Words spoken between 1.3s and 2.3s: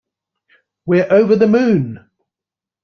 the moon!